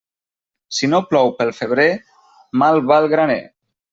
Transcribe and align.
Si 0.77 0.89
no 0.93 1.01
plou 1.09 1.29
pel 1.41 1.51
febrer, 1.59 1.87
mal 2.63 2.83
va 2.93 3.01
el 3.05 3.13
graner. 3.15 3.41